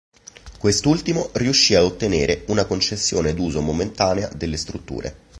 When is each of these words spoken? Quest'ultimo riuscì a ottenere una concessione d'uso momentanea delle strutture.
Quest'ultimo 0.57 1.29
riuscì 1.33 1.75
a 1.75 1.85
ottenere 1.85 2.45
una 2.47 2.65
concessione 2.65 3.35
d'uso 3.35 3.61
momentanea 3.61 4.29
delle 4.29 4.57
strutture. 4.57 5.15